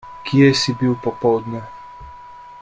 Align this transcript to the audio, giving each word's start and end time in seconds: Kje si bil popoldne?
Kje 0.29 0.47
si 0.61 0.75
bil 0.79 0.95
popoldne? 1.03 1.63